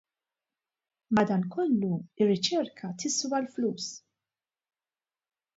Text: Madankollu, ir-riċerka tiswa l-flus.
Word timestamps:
Madankollu, 1.19 1.91
ir-riċerka 2.23 2.91
tiswa 3.05 3.45
l-flus. 3.45 3.95